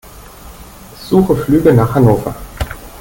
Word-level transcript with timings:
Suche 0.99 1.35
Flüge 1.35 1.71
nach 1.75 1.93
Hannover. 1.93 2.33